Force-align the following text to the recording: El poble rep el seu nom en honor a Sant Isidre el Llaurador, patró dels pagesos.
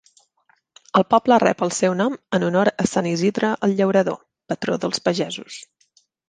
El 0.99 1.03
poble 1.13 1.35
rep 1.43 1.59
el 1.65 1.73
seu 1.79 1.93
nom 1.99 2.15
en 2.37 2.45
honor 2.47 2.71
a 2.85 2.87
Sant 2.93 3.11
Isidre 3.11 3.53
el 3.69 3.77
Llaurador, 3.81 4.19
patró 4.55 4.79
dels 4.87 5.05
pagesos. 5.11 5.61